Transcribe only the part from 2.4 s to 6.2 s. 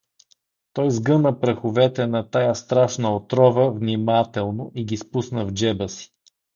страшна отрова внимателно и ги спусна в джеба си.